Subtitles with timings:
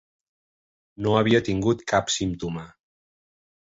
[1.05, 2.69] No havia tingut cap símptoma.